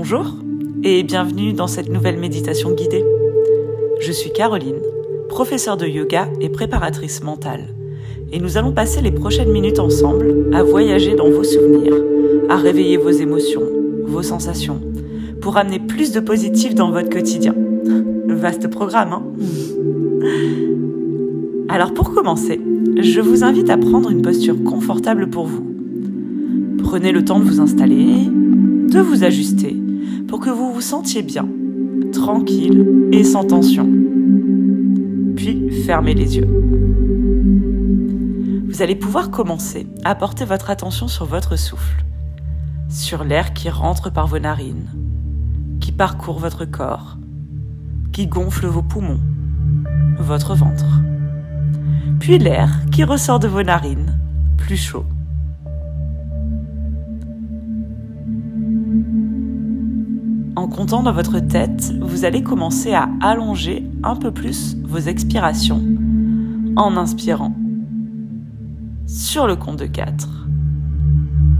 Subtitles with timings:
[0.00, 0.26] Bonjour
[0.84, 3.04] et bienvenue dans cette nouvelle méditation guidée.
[3.98, 4.78] Je suis Caroline,
[5.28, 7.74] professeure de yoga et préparatrice mentale,
[8.30, 11.96] et nous allons passer les prochaines minutes ensemble à voyager dans vos souvenirs,
[12.48, 13.64] à réveiller vos émotions,
[14.04, 14.80] vos sensations,
[15.40, 17.56] pour amener plus de positif dans votre quotidien.
[18.28, 19.24] Vaste programme, hein?
[21.68, 22.60] Alors pour commencer,
[23.00, 25.66] je vous invite à prendre une posture confortable pour vous.
[26.84, 29.77] Prenez le temps de vous installer, de vous ajuster
[30.40, 31.48] que vous vous sentiez bien,
[32.12, 33.88] tranquille et sans tension.
[35.36, 36.48] Puis fermez les yeux.
[38.68, 42.04] Vous allez pouvoir commencer à porter votre attention sur votre souffle,
[42.88, 44.88] sur l'air qui rentre par vos narines,
[45.80, 47.16] qui parcourt votre corps,
[48.12, 49.20] qui gonfle vos poumons,
[50.18, 51.00] votre ventre.
[52.20, 54.18] Puis l'air qui ressort de vos narines,
[54.56, 55.06] plus chaud
[60.68, 65.82] En comptant dans votre tête, vous allez commencer à allonger un peu plus vos expirations
[66.76, 67.54] en inspirant
[69.06, 70.28] sur le compte de 4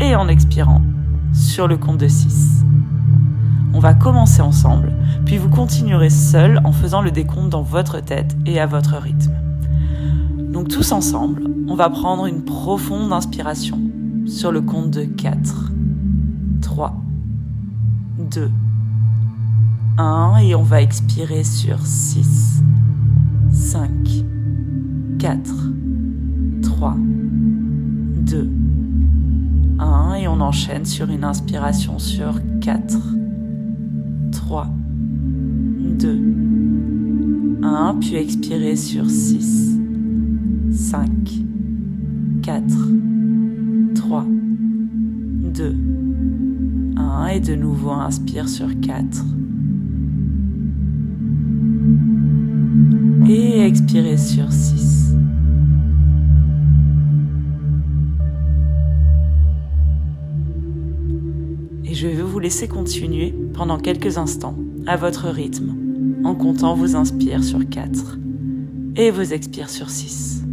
[0.00, 0.80] et en expirant
[1.34, 2.64] sur le compte de 6.
[3.74, 4.90] On va commencer ensemble,
[5.26, 9.34] puis vous continuerez seul en faisant le décompte dans votre tête et à votre rythme.
[10.50, 13.78] Donc tous ensemble, on va prendre une profonde inspiration
[14.24, 15.72] sur le compte de 4,
[16.62, 16.94] 3,
[18.30, 18.50] 2,
[19.96, 22.62] 1 et on va expirer sur 6,
[23.52, 23.90] 5,
[25.20, 25.54] 4,
[26.62, 28.50] 3, 2,
[29.78, 32.98] 1 et on enchaîne sur une inspiration sur 4,
[34.32, 34.66] 3,
[35.98, 36.22] 2,
[37.62, 39.78] 1 puis expirer sur 6,
[40.72, 41.08] 5,
[42.42, 42.64] 4,
[43.94, 45.76] 3, 2,
[46.96, 49.24] 1 et de nouveau inspire sur 4,
[53.28, 55.14] et expirez sur 6.
[61.84, 64.56] Et je vais vous laisser continuer pendant quelques instants
[64.86, 65.74] à votre rythme
[66.24, 68.18] en comptant vos inspires sur 4
[68.96, 70.43] et vos expires sur 6.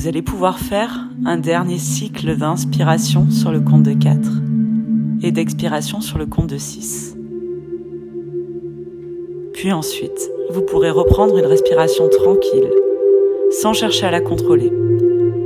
[0.00, 4.16] Vous allez pouvoir faire un dernier cycle d'inspiration sur le compte de 4
[5.22, 7.18] et d'expiration sur le compte de 6.
[9.52, 12.70] Puis ensuite, vous pourrez reprendre une respiration tranquille,
[13.60, 14.72] sans chercher à la contrôler,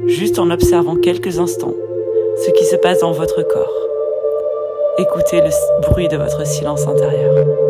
[0.06, 1.74] juste en observant quelques instants
[2.46, 3.88] ce qui se passe dans votre corps.
[4.98, 5.50] Écoutez le
[5.88, 7.63] bruit de votre silence intérieur.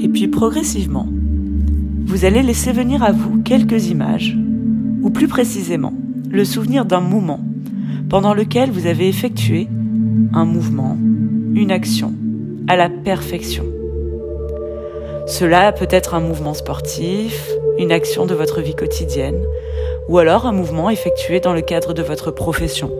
[0.00, 1.08] Et puis progressivement,
[2.06, 4.36] vous allez laisser venir à vous quelques images,
[5.02, 5.92] ou plus précisément,
[6.30, 7.40] le souvenir d'un moment
[8.08, 9.68] pendant lequel vous avez effectué
[10.32, 10.96] un mouvement,
[11.54, 12.14] une action,
[12.68, 13.64] à la perfection.
[15.26, 19.42] Cela peut être un mouvement sportif, une action de votre vie quotidienne,
[20.08, 22.90] ou alors un mouvement effectué dans le cadre de votre profession.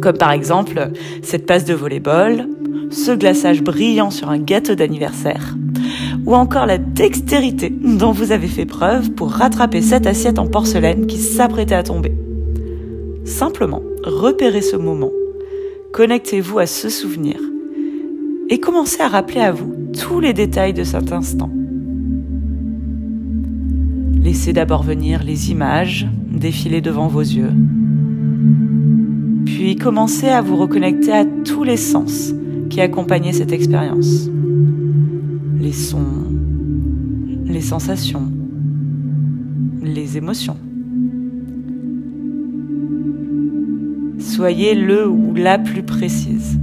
[0.00, 0.90] Comme par exemple
[1.22, 2.48] cette passe de volleyball,
[2.90, 5.56] ce glaçage brillant sur un gâteau d'anniversaire,
[6.30, 11.08] ou encore la dextérité dont vous avez fait preuve pour rattraper cette assiette en porcelaine
[11.08, 12.12] qui s'apprêtait à tomber.
[13.24, 15.10] Simplement, repérez ce moment,
[15.92, 17.36] connectez-vous à ce souvenir
[18.48, 21.50] et commencez à rappeler à vous tous les détails de cet instant.
[24.22, 27.50] Laissez d'abord venir les images défiler devant vos yeux.
[29.46, 32.32] Puis commencez à vous reconnecter à tous les sens
[32.68, 34.30] qui accompagnaient cette expérience.
[35.60, 36.06] Les sons,
[37.44, 38.32] les sensations,
[39.82, 40.56] les émotions.
[44.18, 46.58] Soyez le ou la plus précise.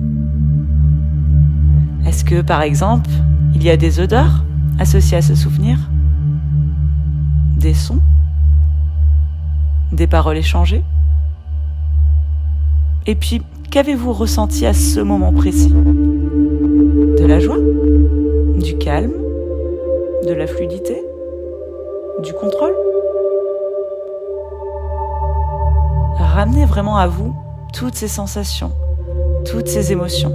[2.08, 3.12] Est-ce que, par exemple,
[3.54, 4.44] il y a des odeurs
[4.80, 5.78] associées à ce souvenir?
[7.60, 8.02] Des sons?
[9.92, 10.84] Des paroles échangées?
[13.06, 15.72] Et puis, qu'avez-vous ressenti à ce moment précis?
[15.72, 17.58] De la joie?
[18.58, 19.14] Du calme
[20.26, 21.00] De la fluidité
[22.24, 22.76] Du contrôle
[26.18, 27.36] Ramenez vraiment à vous
[27.74, 28.72] toutes ces sensations,
[29.46, 30.34] toutes ces émotions.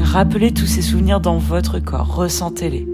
[0.00, 2.93] Rappelez tous ces souvenirs dans votre corps, ressentez-les.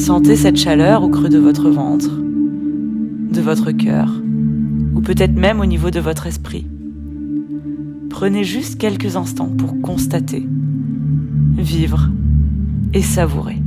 [0.00, 4.10] Sentez cette chaleur au creux de votre ventre, de votre cœur,
[4.94, 6.66] ou peut-être même au niveau de votre esprit.
[8.08, 10.48] Prenez juste quelques instants pour constater,
[11.58, 12.08] vivre
[12.94, 13.59] et savourer.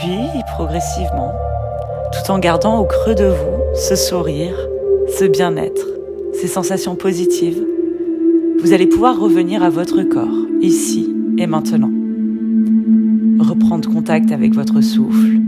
[0.00, 1.34] Puis, progressivement,
[2.10, 4.56] tout en gardant au creux de vous ce sourire,
[5.18, 5.86] ce bien-être,
[6.32, 7.62] ces sensations positives,
[8.62, 11.90] vous allez pouvoir revenir à votre corps, ici et maintenant.
[13.40, 15.38] Reprendre contact avec votre souffle,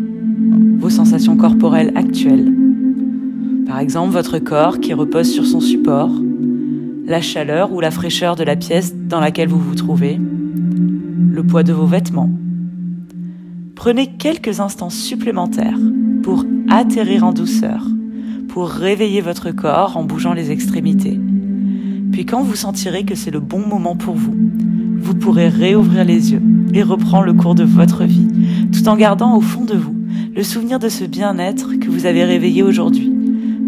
[0.78, 2.52] vos sensations corporelles actuelles.
[3.66, 6.10] Par exemple, votre corps qui repose sur son support,
[7.06, 10.20] la chaleur ou la fraîcheur de la pièce dans laquelle vous vous trouvez,
[11.31, 12.28] le poids de vos vêtements.
[13.82, 15.76] Prenez quelques instants supplémentaires
[16.23, 17.84] pour atterrir en douceur,
[18.49, 21.19] pour réveiller votre corps en bougeant les extrémités.
[22.12, 24.37] Puis quand vous sentirez que c'est le bon moment pour vous,
[24.99, 26.43] vous pourrez réouvrir les yeux
[26.73, 28.29] et reprendre le cours de votre vie,
[28.73, 29.96] tout en gardant au fond de vous
[30.37, 33.12] le souvenir de ce bien-être que vous avez réveillé aujourd'hui,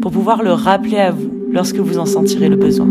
[0.01, 2.87] pour pouvoir le rappeler à vous lorsque vous en sentirez le besoin.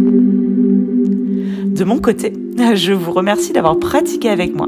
[1.75, 2.33] De mon côté,
[2.75, 4.67] je vous remercie d'avoir pratiqué avec moi.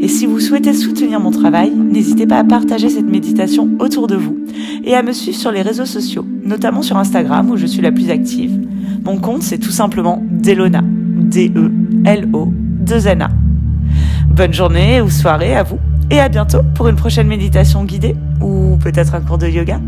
[0.00, 4.16] Et si vous souhaitez soutenir mon travail, n'hésitez pas à partager cette méditation autour de
[4.16, 4.36] vous
[4.84, 7.90] et à me suivre sur les réseaux sociaux, notamment sur Instagram où je suis la
[7.90, 8.60] plus active.
[9.04, 10.82] Mon compte, c'est tout simplement Delona.
[10.84, 13.30] D-E-L-O 2 N-A.
[14.28, 15.78] Bonne journée ou soirée à vous
[16.10, 19.80] et à bientôt pour une prochaine méditation guidée ou peut-être un cours de yoga.